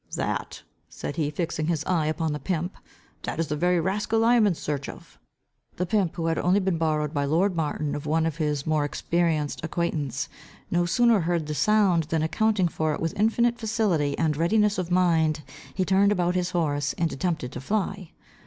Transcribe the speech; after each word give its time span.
"That," 0.15 0.63
said 0.89 1.17
he, 1.17 1.29
fixing 1.29 1.67
his 1.67 1.85
eye 1.85 2.07
upon 2.07 2.33
the 2.33 2.39
pimp, 2.39 2.75
"that 3.21 3.39
is 3.39 3.49
the 3.49 3.55
very 3.55 3.79
rascal 3.79 4.25
I 4.25 4.33
am 4.33 4.47
in 4.47 4.55
search 4.55 4.89
of." 4.89 5.19
The 5.75 5.85
pimp, 5.85 6.15
who 6.15 6.25
had 6.25 6.39
only 6.39 6.59
been 6.59 6.79
borrowed 6.79 7.13
by 7.13 7.25
lord 7.25 7.55
Martin 7.55 7.93
of 7.93 8.07
one 8.07 8.25
of 8.25 8.37
his 8.37 8.65
more 8.65 8.83
experienced 8.83 9.63
acquaintance, 9.63 10.27
no 10.71 10.87
sooner 10.87 11.19
heard 11.19 11.45
the 11.45 11.53
sound, 11.53 12.05
than, 12.05 12.23
accounting 12.23 12.67
for 12.67 12.95
it 12.95 12.99
with 12.99 13.13
infinite 13.15 13.59
facility 13.59 14.17
and 14.17 14.35
readiness 14.35 14.79
of 14.79 14.89
mind, 14.89 15.43
he 15.75 15.85
turned 15.85 16.11
about 16.11 16.33
his 16.33 16.49
horse, 16.49 16.93
and 16.93 17.13
attempted 17.13 17.51
to 17.51 17.61
fly. 17.61 18.09